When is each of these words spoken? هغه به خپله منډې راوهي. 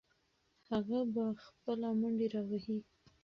هغه 0.69 0.99
به 1.13 1.23
خپله 1.45 1.89
منډې 1.99 2.27
راوهي. 2.33 2.77